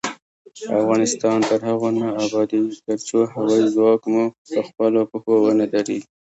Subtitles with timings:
[0.81, 6.05] افغانستان تر هغو نه ابادیږي، ترڅو هوايي ځواک مو پخپلو پښو ونه دریږي.